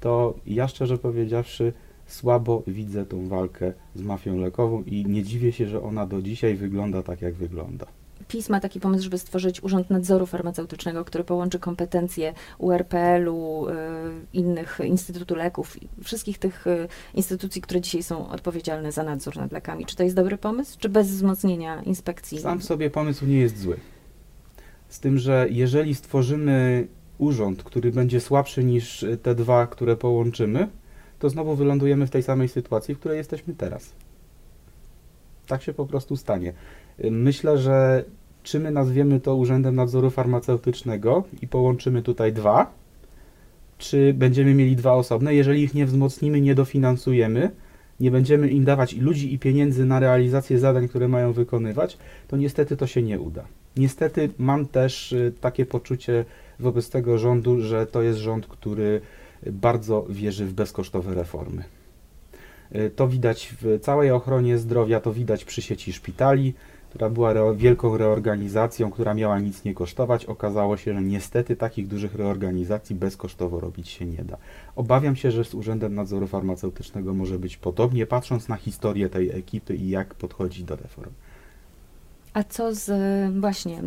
to 0.00 0.34
ja 0.46 0.68
szczerze 0.68 0.98
powiedziawszy, 0.98 1.72
słabo 2.06 2.62
widzę 2.66 3.06
tą 3.06 3.28
walkę 3.28 3.72
z 3.94 4.02
mafią 4.02 4.38
lekową 4.38 4.82
i 4.82 5.04
nie 5.06 5.22
dziwię 5.22 5.52
się, 5.52 5.66
że 5.66 5.82
ona 5.82 6.06
do 6.06 6.22
dzisiaj 6.22 6.54
wygląda 6.54 7.02
tak, 7.02 7.22
jak 7.22 7.34
wygląda. 7.34 7.86
PiS 8.28 8.48
ma 8.48 8.60
taki 8.60 8.80
pomysł, 8.80 9.04
żeby 9.04 9.18
stworzyć 9.18 9.62
Urząd 9.62 9.90
Nadzoru 9.90 10.26
Farmaceutycznego, 10.26 11.04
który 11.04 11.24
połączy 11.24 11.58
kompetencje 11.58 12.34
URPL-u, 12.58 13.68
y, 13.68 13.72
innych 14.32 14.80
Instytutu 14.84 15.34
Leków, 15.34 15.76
wszystkich 16.04 16.38
tych 16.38 16.66
y, 16.66 16.88
instytucji, 17.14 17.62
które 17.62 17.80
dzisiaj 17.80 18.02
są 18.02 18.28
odpowiedzialne 18.28 18.92
za 18.92 19.02
nadzór 19.02 19.36
nad 19.36 19.52
lekami. 19.52 19.86
Czy 19.86 19.96
to 19.96 20.02
jest 20.02 20.16
dobry 20.16 20.38
pomysł, 20.38 20.78
czy 20.78 20.88
bez 20.88 21.08
wzmocnienia 21.08 21.82
inspekcji? 21.82 22.38
Sam 22.38 22.58
w 22.58 22.64
sobie 22.64 22.90
pomysł 22.90 23.26
nie 23.26 23.38
jest 23.38 23.58
zły. 23.58 23.76
Z 24.88 25.00
tym, 25.00 25.18
że 25.18 25.46
jeżeli 25.50 25.94
stworzymy 25.94 26.86
urząd, 27.18 27.62
który 27.62 27.92
będzie 27.92 28.20
słabszy 28.20 28.64
niż 28.64 29.04
te 29.22 29.34
dwa, 29.34 29.66
które 29.66 29.96
połączymy, 29.96 30.68
to 31.18 31.30
znowu 31.30 31.54
wylądujemy 31.54 32.06
w 32.06 32.10
tej 32.10 32.22
samej 32.22 32.48
sytuacji, 32.48 32.94
w 32.94 32.98
której 32.98 33.18
jesteśmy 33.18 33.54
teraz. 33.54 33.92
Tak 35.46 35.62
się 35.62 35.72
po 35.72 35.86
prostu 35.86 36.16
stanie. 36.16 36.52
Myślę, 37.10 37.58
że 37.58 38.04
czy 38.42 38.60
my 38.60 38.70
nazwiemy 38.70 39.20
to 39.20 39.36
Urzędem 39.36 39.74
Nadzoru 39.74 40.10
Farmaceutycznego 40.10 41.24
i 41.42 41.48
połączymy 41.48 42.02
tutaj 42.02 42.32
dwa, 42.32 42.72
czy 43.78 44.14
będziemy 44.14 44.54
mieli 44.54 44.76
dwa 44.76 44.92
osobne. 44.92 45.34
Jeżeli 45.34 45.62
ich 45.62 45.74
nie 45.74 45.86
wzmocnimy, 45.86 46.40
nie 46.40 46.54
dofinansujemy, 46.54 47.50
nie 48.00 48.10
będziemy 48.10 48.48
im 48.48 48.64
dawać 48.64 48.92
i 48.92 49.00
ludzi 49.00 49.34
i 49.34 49.38
pieniędzy 49.38 49.84
na 49.84 50.00
realizację 50.00 50.58
zadań, 50.58 50.88
które 50.88 51.08
mają 51.08 51.32
wykonywać, 51.32 51.98
to 52.28 52.36
niestety 52.36 52.76
to 52.76 52.86
się 52.86 53.02
nie 53.02 53.20
uda. 53.20 53.44
Niestety 53.76 54.30
mam 54.38 54.66
też 54.66 55.12
y, 55.12 55.32
takie 55.40 55.66
poczucie 55.66 56.24
wobec 56.60 56.90
tego 56.90 57.18
rządu, 57.18 57.60
że 57.60 57.86
to 57.86 58.02
jest 58.02 58.18
rząd, 58.18 58.46
który 58.46 59.00
bardzo 59.52 60.06
wierzy 60.08 60.46
w 60.46 60.52
bezkosztowe 60.52 61.14
reformy. 61.14 61.64
Y, 62.74 62.90
to 62.90 63.08
widać 63.08 63.54
w 63.62 63.80
całej 63.80 64.10
ochronie 64.10 64.58
zdrowia, 64.58 65.00
to 65.00 65.12
widać 65.12 65.44
przy 65.44 65.62
sieci 65.62 65.92
szpitali, 65.92 66.54
która 66.96 67.10
była 67.10 67.54
wielką 67.54 67.96
reorganizacją, 67.96 68.90
która 68.90 69.14
miała 69.14 69.38
nic 69.38 69.64
nie 69.64 69.74
kosztować. 69.74 70.24
Okazało 70.24 70.76
się, 70.76 70.94
że 70.94 71.02
niestety 71.02 71.56
takich 71.56 71.88
dużych 71.88 72.14
reorganizacji 72.14 72.96
bezkosztowo 72.96 73.60
robić 73.60 73.88
się 73.88 74.06
nie 74.06 74.24
da. 74.24 74.36
Obawiam 74.76 75.16
się, 75.16 75.30
że 75.30 75.44
z 75.44 75.54
Urzędem 75.54 75.94
Nadzoru 75.94 76.26
Farmaceutycznego 76.26 77.14
może 77.14 77.38
być 77.38 77.56
podobnie, 77.56 78.06
patrząc 78.06 78.48
na 78.48 78.56
historię 78.56 79.08
tej 79.08 79.30
ekipy 79.30 79.74
i 79.74 79.88
jak 79.88 80.14
podchodzi 80.14 80.64
do 80.64 80.76
reform. 80.76 81.10
A 82.36 82.44
co 82.44 82.74
z 82.74 82.90
właśnie 83.40 83.82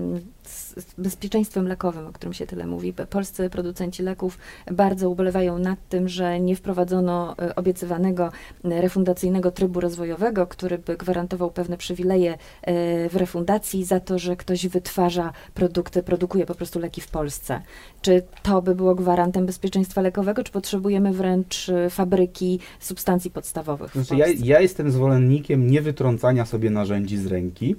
z 0.45 0.85
bezpieczeństwem 0.97 1.67
lekowym, 1.67 2.07
o 2.07 2.11
którym 2.11 2.33
się 2.33 2.47
tyle 2.47 2.67
mówi? 2.67 2.93
Polscy 3.09 3.49
producenci 3.49 4.03
leków 4.03 4.37
bardzo 4.71 5.09
ubolewają 5.09 5.59
nad 5.59 5.89
tym, 5.89 6.07
że 6.07 6.39
nie 6.39 6.55
wprowadzono 6.55 7.35
e, 7.37 7.55
obiecywanego 7.55 8.31
refundacyjnego 8.63 9.51
trybu 9.51 9.79
rozwojowego, 9.79 10.47
który 10.47 10.77
by 10.77 10.97
gwarantował 10.97 11.51
pewne 11.51 11.77
przywileje 11.77 12.33
e, 12.61 13.09
w 13.09 13.15
refundacji 13.15 13.85
za 13.85 13.99
to, 13.99 14.19
że 14.19 14.35
ktoś 14.35 14.67
wytwarza 14.67 15.33
produkty, 15.53 16.03
produkuje 16.03 16.45
po 16.45 16.55
prostu 16.55 16.79
leki 16.79 17.01
w 17.01 17.07
Polsce. 17.07 17.61
Czy 18.01 18.23
to 18.43 18.61
by 18.61 18.75
było 18.75 18.95
gwarantem 18.95 19.45
bezpieczeństwa 19.45 20.01
lekowego, 20.01 20.43
czy 20.43 20.51
potrzebujemy 20.51 21.13
wręcz 21.13 21.69
e, 21.69 21.89
fabryki 21.89 22.59
substancji 22.79 23.31
podstawowych? 23.31 23.91
Znaczy, 23.93 24.15
ja, 24.15 24.25
ja 24.43 24.59
jestem 24.59 24.91
zwolennikiem 24.91 25.71
niewytrącania 25.71 26.45
sobie 26.45 26.69
narzędzi 26.69 27.17
z 27.17 27.25
ręki 27.25 27.75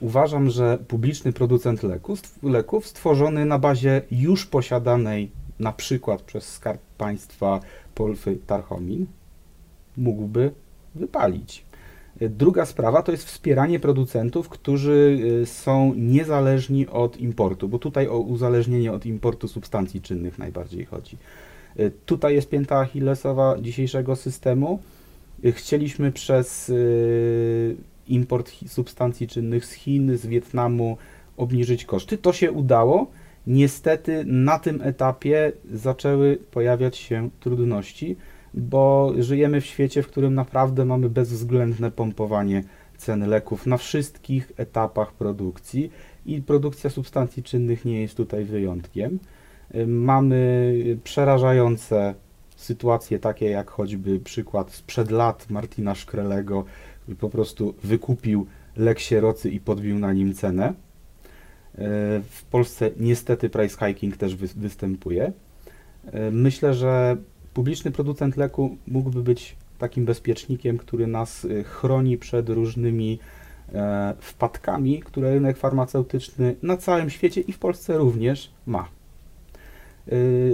uważam, 0.00 0.50
że 0.50 0.78
publiczny 0.88 1.32
producent 1.32 1.80
leków, 2.42 2.86
stworzony 2.86 3.44
na 3.44 3.58
bazie 3.58 4.02
już 4.10 4.46
posiadanej 4.46 5.30
na 5.58 5.72
przykład 5.72 6.22
przez 6.22 6.48
Skarb 6.48 6.80
Państwa 6.98 7.60
Polfy 7.94 8.38
Tarchomin 8.46 9.06
mógłby 9.96 10.50
wypalić. 10.94 11.68
Druga 12.20 12.66
sprawa 12.66 13.02
to 13.02 13.12
jest 13.12 13.24
wspieranie 13.24 13.80
producentów, 13.80 14.48
którzy 14.48 15.18
y, 15.42 15.46
są 15.46 15.94
niezależni 15.94 16.88
od 16.88 17.16
importu, 17.16 17.68
bo 17.68 17.78
tutaj 17.78 18.08
o 18.08 18.18
uzależnienie 18.18 18.92
od 18.92 19.06
importu 19.06 19.48
substancji 19.48 20.00
czynnych 20.00 20.38
najbardziej 20.38 20.84
chodzi. 20.84 21.16
Y, 21.80 21.92
tutaj 22.06 22.34
jest 22.34 22.48
pięta 22.48 22.78
achillesowa 22.78 23.56
dzisiejszego 23.60 24.16
systemu. 24.16 24.82
Y, 25.44 25.52
chcieliśmy 25.52 26.12
przez 26.12 26.72
import 28.10 28.52
substancji 28.66 29.28
czynnych 29.28 29.64
z 29.64 29.72
Chin, 29.72 30.16
z 30.16 30.26
Wietnamu, 30.26 30.96
obniżyć 31.36 31.84
koszty. 31.84 32.18
To 32.18 32.32
się 32.32 32.52
udało. 32.52 33.06
Niestety 33.46 34.24
na 34.26 34.58
tym 34.58 34.82
etapie 34.82 35.52
zaczęły 35.72 36.38
pojawiać 36.50 36.96
się 36.96 37.30
trudności, 37.40 38.16
bo 38.54 39.12
żyjemy 39.18 39.60
w 39.60 39.66
świecie, 39.66 40.02
w 40.02 40.08
którym 40.08 40.34
naprawdę 40.34 40.84
mamy 40.84 41.10
bezwzględne 41.10 41.90
pompowanie 41.90 42.64
cen 42.96 43.28
leków 43.28 43.66
na 43.66 43.76
wszystkich 43.76 44.52
etapach 44.56 45.12
produkcji 45.12 45.90
i 46.26 46.42
produkcja 46.42 46.90
substancji 46.90 47.42
czynnych 47.42 47.84
nie 47.84 48.00
jest 48.02 48.16
tutaj 48.16 48.44
wyjątkiem. 48.44 49.18
Mamy 49.86 50.74
przerażające 51.04 52.14
sytuacje 52.56 53.18
takie 53.18 53.50
jak 53.50 53.70
choćby 53.70 54.20
przykład 54.20 54.72
sprzed 54.72 55.10
lat 55.10 55.50
Martina 55.50 55.94
Szkrelego, 55.94 56.64
po 57.16 57.30
prostu 57.30 57.74
wykupił 57.84 58.46
lek 58.76 58.98
sierocy 58.98 59.50
i 59.50 59.60
podbił 59.60 59.98
na 59.98 60.12
nim 60.12 60.34
cenę. 60.34 60.66
E, 60.66 60.72
w 62.30 62.44
Polsce 62.50 62.90
niestety 62.96 63.50
price 63.50 63.86
hiking 63.86 64.16
też 64.16 64.36
występuje. 64.36 65.32
E, 66.12 66.30
myślę, 66.30 66.74
że 66.74 67.16
publiczny 67.54 67.90
producent 67.90 68.36
leku 68.36 68.76
mógłby 68.86 69.22
być 69.22 69.56
takim 69.78 70.04
bezpiecznikiem, 70.04 70.78
który 70.78 71.06
nas 71.06 71.44
e, 71.44 71.64
chroni 71.64 72.18
przed 72.18 72.48
różnymi 72.48 73.18
wpadkami, 74.20 75.00
które 75.00 75.34
rynek 75.34 75.56
farmaceutyczny 75.56 76.54
na 76.62 76.76
całym 76.76 77.10
świecie 77.10 77.40
i 77.40 77.52
w 77.52 77.58
Polsce 77.58 77.98
również 77.98 78.50
ma. 78.66 78.88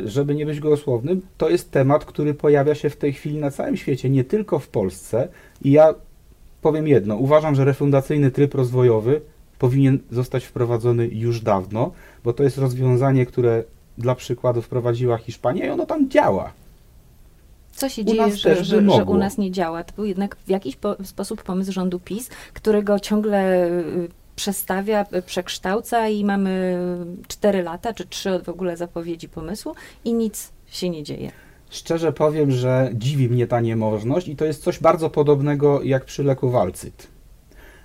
Żeby 0.04 0.34
nie 0.34 0.46
być 0.46 0.60
gołosłownym, 0.60 1.22
to 1.38 1.50
jest 1.50 1.70
temat, 1.70 2.04
który 2.04 2.34
pojawia 2.34 2.74
się 2.74 2.90
w 2.90 2.96
tej 2.96 3.12
chwili 3.12 3.38
na 3.38 3.50
całym 3.50 3.76
świecie, 3.76 4.10
nie 4.10 4.24
tylko 4.24 4.58
w 4.58 4.68
Polsce. 4.68 5.28
I 5.62 5.72
ja 5.72 5.94
powiem 6.64 6.88
jedno. 6.88 7.16
Uważam, 7.16 7.54
że 7.54 7.64
refundacyjny 7.64 8.30
tryb 8.30 8.54
rozwojowy 8.54 9.20
powinien 9.58 9.98
zostać 10.10 10.44
wprowadzony 10.44 11.06
już 11.06 11.40
dawno, 11.40 11.92
bo 12.24 12.32
to 12.32 12.42
jest 12.42 12.58
rozwiązanie, 12.58 13.26
które 13.26 13.64
dla 13.98 14.14
przykładu 14.14 14.62
wprowadziła 14.62 15.18
Hiszpania 15.18 15.66
i 15.66 15.70
ono 15.70 15.86
tam 15.86 16.10
działa. 16.10 16.52
Co 17.72 17.88
się 17.88 18.02
u 18.02 18.04
dzieje, 18.04 18.36
że, 18.36 18.64
że, 18.64 18.90
że, 18.90 19.04
u 19.04 19.16
nas 19.16 19.38
nie 19.38 19.50
działa? 19.50 19.84
To 19.84 19.92
był 19.96 20.04
jednak 20.04 20.36
w 20.36 20.50
jakiś 20.50 20.76
po, 20.76 20.96
sposób 21.04 21.42
pomysł 21.42 21.72
rządu 21.72 22.00
PiS, 22.00 22.30
którego 22.54 23.00
ciągle 23.00 23.68
y, 23.68 24.08
przestawia, 24.36 25.06
y, 25.14 25.22
przekształca 25.22 26.08
i 26.08 26.24
mamy 26.24 26.78
4 27.28 27.62
lata, 27.62 27.94
czy 27.94 28.06
3 28.06 28.30
od 28.32 28.44
w 28.44 28.48
ogóle 28.48 28.76
zapowiedzi 28.76 29.28
pomysłu 29.28 29.74
i 30.04 30.14
nic 30.14 30.52
się 30.66 30.90
nie 30.90 31.02
dzieje. 31.02 31.30
Szczerze 31.74 32.12
powiem, 32.12 32.50
że 32.50 32.90
dziwi 32.94 33.28
mnie 33.28 33.46
ta 33.46 33.60
niemożność 33.60 34.28
i 34.28 34.36
to 34.36 34.44
jest 34.44 34.62
coś 34.62 34.78
bardzo 34.78 35.10
podobnego 35.10 35.82
jak 35.82 36.04
przy 36.04 36.24
leku 36.24 36.50
Walcyt 36.50 37.13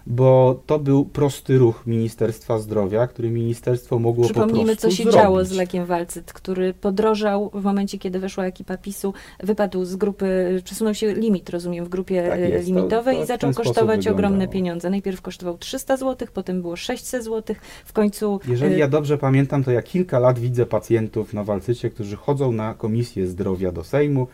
bo 0.10 0.62
to 0.66 0.80
był 0.80 1.06
prosty 1.06 1.58
ruch 1.58 1.84
Ministerstwa 1.88 2.60
Zdrowia, 2.60 3.08
który 3.08 3.30
ministerstwo 3.30 4.00
mogło 4.00 4.28
po 4.28 4.34
prostu 4.34 4.39
Przypomnijmy, 4.39 4.75
co 4.75 4.92
się 4.92 5.04
zrobić. 5.04 5.13
działo 5.13 5.46
z 5.46 5.51
lekiem 5.51 5.86
Walcyt, 5.86 6.34
który 6.34 6.74
podrożał 6.74 7.51
w 7.54 7.63
momencie, 7.63 7.98
kiedy 7.98 8.20
weszła 8.20 8.46
ekipa 8.46 8.78
PiSu, 8.78 9.13
wypadł 9.39 9.86
z 9.86 9.96
grupy, 9.96 10.62
przesunął 10.63 10.94
się 10.94 11.13
limit, 11.13 11.50
rozumiem, 11.50 11.86
w 11.86 11.89
grupie 11.89 12.28
tak 12.30 12.39
e, 12.39 12.62
limitowej 12.62 13.16
to, 13.16 13.20
to 13.20 13.24
i 13.24 13.28
zaczął 13.28 13.54
kosztować 13.54 14.08
ogromne 14.08 14.48
pieniądze. 14.48 14.89
Najpierw 14.89 15.22
kosztował 15.22 15.58
300 15.58 15.98
zł, 15.98 16.28
potem 16.34 16.62
było 16.62 16.75
600 16.75 17.24
zł, 17.24 17.56
w 17.86 17.94
końcu... 17.94 18.39
Jeżeli 18.48 18.75
e, 18.75 18.78
ja 18.78 18.88
dobrze 18.88 19.18
pamiętam, 19.18 19.63
to 19.63 19.72
ja 19.72 19.82
kilka 19.82 20.20
lat 20.20 20.39
widzę 20.39 20.66
pacjentów 20.66 21.34
na 21.34 21.44
Walcycie, 21.44 21.89
którzy 21.89 22.16
chodzą 22.16 22.51
na 22.51 22.74
Komisję 22.74 23.28
Zdrowia 23.28 23.72
do 23.72 23.84
Sejmu, 23.84 24.28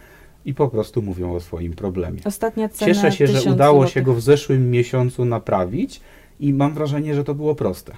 i 0.45 0.53
po 0.53 0.67
prostu 0.67 1.01
mówią 1.01 1.35
o 1.35 1.39
swoim 1.39 1.73
problemie. 1.73 2.19
Ostatnia 2.25 2.69
cena 2.69 2.93
Cieszę 2.93 3.11
się, 3.11 3.27
że 3.27 3.51
udało 3.51 3.77
złotych. 3.77 3.93
się 3.93 4.01
go 4.01 4.13
w 4.13 4.21
zeszłym 4.21 4.71
miesiącu 4.71 5.25
naprawić 5.25 6.01
i 6.39 6.53
mam 6.53 6.73
wrażenie, 6.73 7.15
że 7.15 7.23
to 7.23 7.35
było 7.35 7.55
proste. 7.55 7.93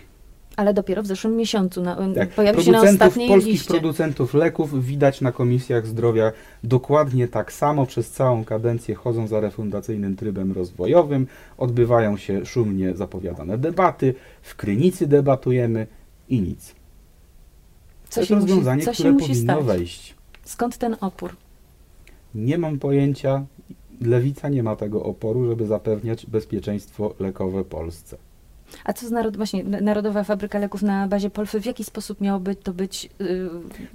Ale 0.56 0.74
dopiero 0.74 1.04
w 1.04 1.08
zeszłym 1.08 1.36
miesiącu 1.36 1.82
na, 1.82 1.98
Tak, 2.16 2.30
pojawi 2.30 2.64
się 2.64 2.72
na 2.72 2.82
ostatniej 2.82 3.28
polskich 3.30 3.54
liście. 3.54 3.70
producentów 3.70 4.34
leków 4.34 4.86
widać 4.86 5.22
na 5.22 5.32
komisjach 5.32 5.88
zdrowia 5.88 6.32
dokładnie 6.64 7.28
tak 7.28 7.54
samo 7.54 7.86
przez 7.86 8.12
całą 8.12 8.46
kadencję 8.46 8.96
chodzą 8.96 9.28
za 9.28 9.40
refundacyjnym 9.40 10.16
trybem 10.16 10.52
rozwojowym, 10.52 11.28
odbywają 11.58 12.18
się 12.18 12.46
szumnie 12.46 12.94
zapowiadane 12.96 13.58
debaty, 13.58 14.14
w 14.42 14.56
Krynicy 14.56 15.08
debatujemy 15.08 15.88
i 16.30 16.42
nic. 16.42 16.76
Co 18.10 18.16
to 18.16 18.20
jest 18.22 18.30
się 18.30 18.36
musi, 18.36 18.48
rozwiązanie, 18.48 18.84
co 18.84 18.92
które 18.92 19.12
musi 19.12 19.28
powinno 19.28 19.54
stać? 19.54 19.66
wejść. 19.66 20.16
Skąd 20.44 20.78
ten 20.78 20.96
opór? 21.02 21.36
Nie 22.38 22.58
mam 22.58 22.80
pojęcia, 22.80 23.46
lewica 24.02 24.50
nie 24.50 24.64
ma 24.64 24.76
tego 24.76 25.04
oporu, 25.04 25.46
żeby 25.48 25.66
zapewniać 25.66 26.26
bezpieczeństwo 26.26 27.14
lekowe 27.20 27.64
Polsce. 27.64 28.18
A 28.86 28.94
co 28.94 29.08
z 29.08 29.12
narod, 29.12 29.38
właśnie, 29.38 29.64
Narodowa 29.64 30.24
Fabryka 30.24 30.60
Leków 30.60 30.82
na 30.82 31.08
bazie 31.08 31.30
Polfy? 31.30 31.62
W 31.62 31.66
jaki 31.66 31.84
sposób 31.84 32.22
miałoby 32.22 32.56
to 32.56 32.74
być 32.74 33.10
yy, 33.20 33.50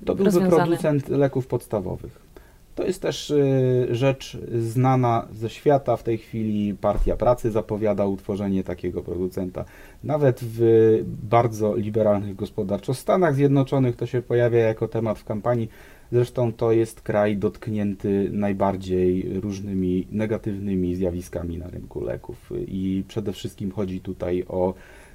To 0.06 0.14
byłby 0.14 0.24
rozwiązane? 0.24 0.64
producent 0.64 1.08
leków 1.08 1.46
podstawowych. 1.46 2.32
To 2.74 2.84
jest 2.84 3.02
też 3.02 3.30
y, 3.30 3.88
rzecz 3.90 4.38
znana 4.60 5.28
ze 5.32 5.50
świata. 5.50 5.96
W 5.96 6.02
tej 6.02 6.18
chwili 6.18 6.74
Partia 6.74 7.16
Pracy 7.16 7.50
zapowiada 7.50 8.06
utworzenie 8.06 8.64
takiego 8.64 9.02
producenta. 9.02 9.64
Nawet 10.04 10.40
w 10.42 10.60
bardzo 11.06 11.76
liberalnych 11.76 12.36
gospodarczo 12.36 12.94
Stanach 12.94 13.34
Zjednoczonych 13.34 13.96
to 13.96 14.06
się 14.06 14.22
pojawia 14.22 14.60
jako 14.60 14.88
temat 14.88 15.18
w 15.18 15.24
kampanii. 15.24 15.68
Zresztą 16.12 16.52
to 16.52 16.72
jest 16.72 17.00
kraj 17.00 17.36
dotknięty 17.36 18.30
najbardziej 18.32 19.40
różnymi 19.40 20.06
negatywnymi 20.10 20.94
zjawiskami 20.94 21.58
na 21.58 21.70
rynku 21.70 22.04
leków. 22.04 22.50
I 22.66 23.04
przede 23.08 23.32
wszystkim 23.32 23.70
chodzi 23.70 24.00
tutaj 24.00 24.44
o 24.48 24.74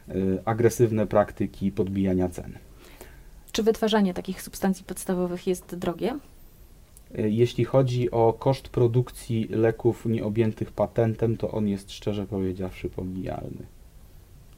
y, 0.09 0.39
agresywne 0.45 1.07
praktyki 1.07 1.71
podbijania 1.71 2.29
cen. 2.29 2.57
Czy 3.51 3.63
wytwarzanie 3.63 4.13
takich 4.13 4.41
substancji 4.41 4.85
podstawowych 4.85 5.47
jest 5.47 5.75
drogie? 5.75 6.19
E, 7.15 7.29
Jeśli 7.29 7.65
chodzi 7.65 8.11
o 8.11 8.33
koszt 8.33 8.69
produkcji 8.69 9.47
leków 9.49 10.05
nieobjętych 10.05 10.71
patentem, 10.71 11.37
to 11.37 11.51
on 11.51 11.67
jest 11.67 11.91
szczerze 11.91 12.25
powiedziawszy 12.25 12.89
pomijalny. 12.89 13.65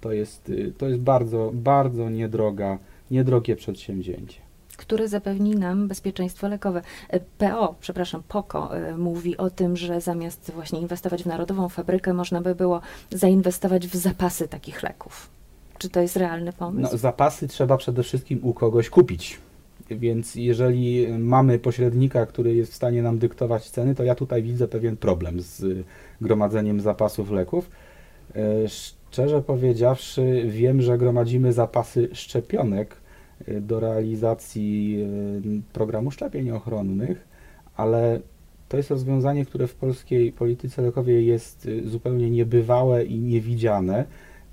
To 0.02 0.12
jest, 0.12 0.50
y, 0.50 0.74
to 0.78 0.88
jest 0.88 1.02
bardzo, 1.02 1.52
bardzo 1.54 2.10
niedroga, 2.10 2.78
niedrogie 3.12 3.56
przedsięwzięcie. 3.56 4.49
Który 4.78 5.08
zapewni 5.08 5.56
nam 5.56 5.88
bezpieczeństwo 5.88 6.48
lekowe. 6.48 6.82
E, 7.10 7.20
PO, 7.20 7.76
przepraszam, 7.80 8.24
POKO 8.28 8.78
e, 8.78 8.98
mówi 8.98 9.38
o 9.38 9.50
tym, 9.50 9.78
że 9.78 10.02
zamiast 10.02 10.52
właśnie 10.52 10.80
inwestować 10.80 11.24
w 11.24 11.26
narodową 11.26 11.70
fabrykę, 11.70 12.14
można 12.14 12.42
by 12.42 12.56
było 12.56 12.82
zainwestować 13.12 13.88
w 13.88 13.96
zapasy 13.96 14.48
takich 14.48 14.84
leków. 14.84 15.30
Czy 15.78 15.90
to 15.90 16.02
jest 16.02 16.16
realny 16.16 16.54
pomysł? 16.54 16.92
No, 16.92 16.98
zapasy 16.98 17.48
trzeba 17.48 17.78
przede 17.78 18.04
wszystkim 18.04 18.40
u 18.44 18.54
kogoś 18.54 18.90
kupić. 18.90 19.40
Więc 19.92 20.36
jeżeli 20.36 21.08
mamy 21.20 21.60
pośrednika, 21.60 22.26
który 22.26 22.56
jest 22.56 22.72
w 22.72 22.76
stanie 22.76 23.02
nam 23.02 23.20
dyktować 23.20 23.70
ceny, 23.70 23.96
to 23.96 24.04
ja 24.04 24.16
tutaj 24.16 24.44
widzę 24.44 24.68
pewien 24.68 24.98
problem 24.98 25.42
z 25.42 25.86
gromadzeniem 26.22 26.82
zapasów 26.82 27.32
leków. 27.32 27.70
E, 28.36 28.70
Szczerze 29.10 29.42
powiedziawszy, 29.42 30.44
wiem, 30.48 30.82
że 30.82 30.98
gromadzimy 30.98 31.54
zapasy 31.54 32.10
szczepionek 32.14 32.96
do 33.62 33.80
realizacji 33.80 34.98
y, 35.46 35.74
programu 35.74 36.12
szczepień 36.12 36.52
ochronnych, 36.52 37.28
ale 37.76 38.20
to 38.70 38.78
jest 38.78 38.92
rozwiązanie, 38.92 39.46
które 39.46 39.68
w 39.68 39.76
polskiej 39.76 40.32
polityce 40.32 40.82
lekowej 40.82 41.26
jest 41.26 41.66
y, 41.66 41.90
zupełnie 41.90 42.30
niebywałe 42.30 43.06
i 43.06 43.20
niewidziane, 43.20 44.06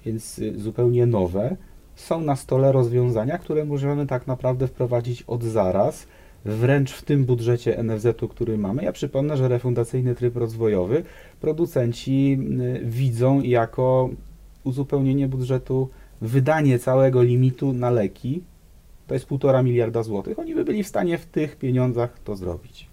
więc 0.05 0.39
y, 0.39 0.61
zupełnie 0.61 1.07
nowe. 1.07 1.57
Są 1.95 2.21
na 2.21 2.37
stole 2.37 2.73
rozwiązania, 2.73 3.39
które 3.39 3.65
możemy 3.65 4.07
tak 4.07 4.27
naprawdę 4.27 4.67
wprowadzić 4.67 5.23
od 5.23 5.43
zaraz, 5.43 6.07
wręcz 6.45 6.93
w 6.93 7.03
tym 7.03 7.25
budżecie 7.25 7.83
NFZ-u, 7.83 8.29
który 8.29 8.59
mamy. 8.59 8.85
Ja 8.85 8.93
przypomnę, 8.93 9.37
że 9.37 9.49
refundacyjny 9.49 10.15
tryb 10.15 10.37
rozwojowy 10.37 11.03
producenci 11.41 12.39
widzą 12.83 13.43
jako 13.43 14.11
uzupełnienie 14.65 15.29
budżetu 15.29 15.89
wydanie 16.21 16.79
całego 16.79 17.23
limitu 17.23 17.73
na 17.73 17.91
leki. 17.91 18.43
To 19.07 19.15
jest 19.15 19.27
półtora 19.27 19.63
miliarda 19.63 20.03
złotych. 20.03 20.39
Oni 20.39 20.55
by 20.55 20.65
byli 20.65 20.85
w 20.85 20.89
stanie 20.89 21.19
w 21.19 21.27
tych 21.27 21.57
pieniądzach 21.57 22.19
to 22.25 22.37
zrobić. 22.37 22.89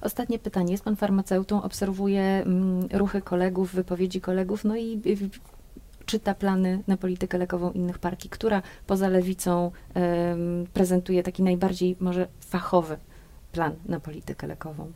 Ostatnie 0.00 0.38
pytanie. 0.38 0.72
Jest 0.72 0.84
pan 0.84 0.96
farmaceutą, 0.96 1.62
obserwuje 1.62 2.22
mm, 2.22 2.88
ruchy 2.92 3.22
kolegów, 3.22 3.74
wypowiedzi 3.74 4.20
kolegów, 4.20 4.64
no 4.64 4.76
i 4.76 5.00
y, 5.06 5.30
czyta 6.06 6.34
plany 6.34 6.82
na 6.86 6.96
politykę 6.96 7.38
lekową 7.38 7.72
innych 7.72 7.98
partii, 7.98 8.28
która 8.28 8.62
poza 8.86 9.08
lewicą 9.08 9.70
prezentuje 10.74 11.22
taki 11.22 11.42
najbardziej 11.42 11.96
może 12.00 12.28
fachowy 12.40 12.96
plan 13.52 13.72
na 13.86 14.00
politykę 14.00 14.46
lekową. 14.46 14.92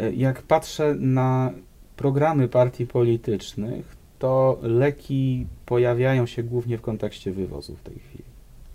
E, 0.00 0.12
Jak 0.12 0.42
patrzę 0.42 0.94
na 0.98 1.52
programy 1.96 2.48
partii 2.48 2.86
politycznych, 2.86 3.96
to 4.18 4.58
leki 4.62 5.46
pojawiają 5.66 6.26
się 6.26 6.42
głównie 6.42 6.78
w 6.78 6.82
kontekście 6.82 7.32
wywozu 7.32 7.76
w 7.76 7.82
tej 7.82 7.98
chwili. 7.98 8.23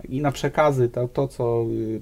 I 0.10 0.22
na 0.22 0.32
przekazy, 0.32 0.90
to, 0.90 1.08
to 1.08 1.28
co 1.28 1.66
y, 1.72 2.02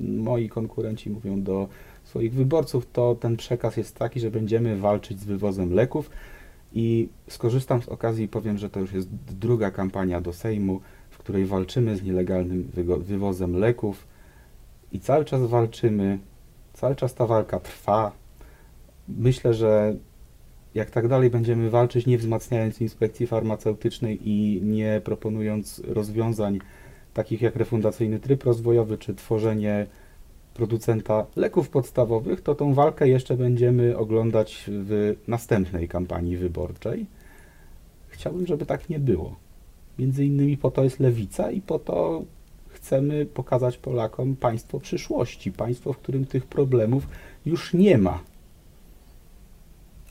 moi 0.00 0.48
konkurenci 0.48 1.10
mówią 1.10 1.42
do 1.42 1.68
swoich 2.04 2.34
wyborców, 2.34 2.86
to 2.92 3.14
ten 3.20 3.36
przekaz 3.36 3.76
jest 3.76 3.96
taki, 3.96 4.20
że 4.20 4.30
będziemy 4.30 4.76
walczyć 4.76 5.20
z 5.20 5.24
wywozem 5.24 5.74
leków. 5.74 6.10
I 6.74 7.08
skorzystam 7.28 7.82
z 7.82 7.88
okazji 7.88 8.24
i 8.24 8.28
powiem, 8.28 8.58
że 8.58 8.70
to 8.70 8.80
już 8.80 8.92
jest 8.92 9.08
druga 9.40 9.70
kampania 9.70 10.20
do 10.20 10.32
Sejmu, 10.32 10.80
w 11.10 11.18
której 11.18 11.46
walczymy 11.46 11.96
z 11.96 12.02
nielegalnym 12.02 12.70
wywozem 12.98 13.56
leków. 13.56 14.06
I 14.92 15.00
cały 15.00 15.24
czas 15.24 15.46
walczymy, 15.46 16.18
cały 16.72 16.96
czas 16.96 17.14
ta 17.14 17.26
walka 17.26 17.60
trwa. 17.60 18.12
Myślę, 19.08 19.54
że 19.54 19.96
jak 20.74 20.90
tak 20.90 21.08
dalej 21.08 21.30
będziemy 21.30 21.70
walczyć, 21.70 22.06
nie 22.06 22.18
wzmacniając 22.18 22.80
inspekcji 22.80 23.26
farmaceutycznej 23.26 24.28
i 24.28 24.62
nie 24.62 25.00
proponując 25.04 25.82
rozwiązań 25.88 26.58
takich 27.14 27.42
jak 27.42 27.56
refundacyjny 27.56 28.20
tryb 28.20 28.44
rozwojowy 28.44 28.98
czy 28.98 29.14
tworzenie 29.14 29.86
producenta 30.54 31.26
leków 31.36 31.68
podstawowych, 31.68 32.40
to 32.40 32.54
tą 32.54 32.74
walkę 32.74 33.08
jeszcze 33.08 33.36
będziemy 33.36 33.98
oglądać 33.98 34.64
w 34.68 35.16
następnej 35.28 35.88
kampanii 35.88 36.36
wyborczej. 36.36 37.06
Chciałbym, 38.08 38.46
żeby 38.46 38.66
tak 38.66 38.88
nie 38.88 38.98
było. 38.98 39.36
Między 39.98 40.24
innymi 40.24 40.56
po 40.56 40.70
to 40.70 40.84
jest 40.84 41.00
lewica 41.00 41.50
i 41.50 41.60
po 41.60 41.78
to 41.78 42.22
chcemy 42.68 43.26
pokazać 43.26 43.78
Polakom 43.78 44.36
państwo 44.36 44.80
przyszłości, 44.80 45.52
państwo, 45.52 45.92
w 45.92 45.98
którym 45.98 46.26
tych 46.26 46.46
problemów 46.46 47.08
już 47.46 47.74
nie 47.74 47.98
ma. 47.98 48.20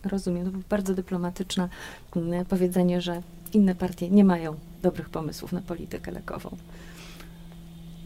Rozumiem, 0.04 0.52
to 0.52 0.58
bardzo 0.70 0.94
dyplomatyczne 0.94 1.70
mm, 2.16 2.46
powiedzenie, 2.46 3.02
że 3.02 3.22
inne 3.54 3.76
partie 3.76 4.10
nie 4.10 4.26
mają 4.26 4.56
dobrych 4.82 5.10
pomysłów 5.10 5.52
na 5.52 5.62
politykę 5.62 6.12
lekową. 6.12 6.58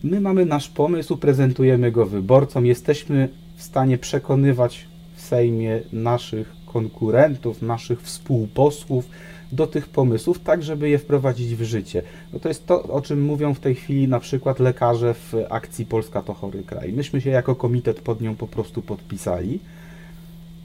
My 0.05 0.21
mamy 0.21 0.45
nasz 0.45 0.69
pomysł, 0.69 1.17
prezentujemy 1.17 1.91
go 1.91 2.05
wyborcom, 2.05 2.65
jesteśmy 2.65 3.29
w 3.55 3.63
stanie 3.63 3.97
przekonywać 3.97 4.85
w 5.15 5.21
Sejmie 5.21 5.81
naszych 5.93 6.53
konkurentów, 6.65 7.61
naszych 7.61 8.01
współposłów 8.01 9.09
do 9.51 9.67
tych 9.67 9.89
pomysłów, 9.89 10.39
tak 10.39 10.63
żeby 10.63 10.89
je 10.89 10.97
wprowadzić 10.97 11.55
w 11.55 11.63
życie. 11.63 12.01
No 12.33 12.39
to 12.39 12.47
jest 12.47 12.65
to, 12.65 12.83
o 12.83 13.01
czym 13.01 13.21
mówią 13.21 13.53
w 13.53 13.59
tej 13.59 13.75
chwili 13.75 14.07
na 14.07 14.19
przykład 14.19 14.59
lekarze 14.59 15.13
w 15.13 15.33
akcji 15.49 15.85
Polska 15.85 16.21
to 16.21 16.33
chory 16.33 16.63
kraj. 16.63 16.93
Myśmy 16.93 17.21
się 17.21 17.29
jako 17.29 17.55
komitet 17.55 18.01
pod 18.01 18.21
nią 18.21 18.35
po 18.35 18.47
prostu 18.47 18.81
podpisali, 18.81 19.59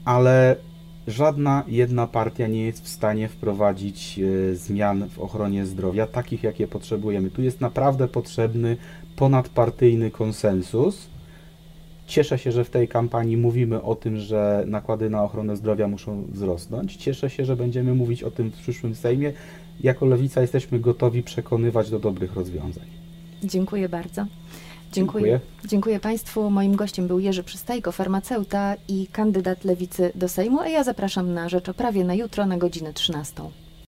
ale 0.05 0.55
żadna 1.07 1.63
jedna 1.67 2.07
partia 2.07 2.47
nie 2.47 2.65
jest 2.65 2.83
w 2.83 2.87
stanie 2.87 3.27
wprowadzić 3.27 4.19
e, 4.19 4.55
zmian 4.55 5.09
w 5.09 5.19
ochronie 5.19 5.65
zdrowia, 5.65 6.07
takich 6.07 6.43
jakie 6.43 6.67
potrzebujemy. 6.67 7.29
Tu 7.29 7.41
jest 7.41 7.61
naprawdę 7.61 8.07
potrzebny 8.07 8.77
ponadpartyjny 9.15 10.11
konsensus. 10.11 11.07
Cieszę 12.07 12.37
się, 12.37 12.51
że 12.51 12.63
w 12.63 12.69
tej 12.69 12.87
kampanii 12.87 13.37
mówimy 13.37 13.81
o 13.81 13.95
tym, 13.95 14.17
że 14.17 14.63
nakłady 14.67 15.09
na 15.09 15.23
ochronę 15.23 15.55
zdrowia 15.55 15.87
muszą 15.87 16.23
wzrosnąć. 16.23 16.95
Cieszę 16.95 17.29
się, 17.29 17.45
że 17.45 17.55
będziemy 17.55 17.95
mówić 17.95 18.23
o 18.23 18.31
tym 18.31 18.51
w 18.51 18.55
przyszłym 18.55 18.95
Sejmie. 18.95 19.33
Jako 19.79 20.05
Lewica 20.05 20.41
jesteśmy 20.41 20.79
gotowi 20.79 21.23
przekonywać 21.23 21.89
do 21.89 21.99
dobrych 21.99 22.33
rozwiązań. 22.33 22.85
Dziękuję 23.43 23.89
bardzo. 23.89 24.25
Dziękuję. 24.91 25.25
Dziękuję. 25.25 25.39
Dziękuję 25.65 25.99
Państwu. 25.99 26.49
Moim 26.49 26.75
gościem 26.75 27.07
był 27.07 27.19
Jerzy 27.19 27.43
Przystajko, 27.43 27.91
farmaceuta 27.91 28.75
i 28.87 29.07
kandydat 29.07 29.63
Lewicy 29.63 30.11
do 30.15 30.29
Sejmu, 30.29 30.59
a 30.59 30.67
ja 30.67 30.83
zapraszam 30.83 31.33
na 31.33 31.49
Rzecz 31.49 31.69
o 31.69 31.73
Prawie 31.73 32.03
na 32.03 32.13
jutro 32.13 32.45
na 32.45 32.57
godzinę 32.57 32.93
13. 32.93 33.43